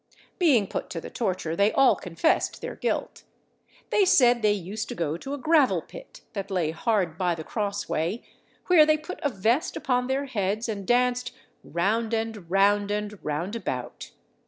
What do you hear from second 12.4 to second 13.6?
round and round